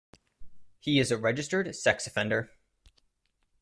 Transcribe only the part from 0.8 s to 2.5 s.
is a registered sex offender.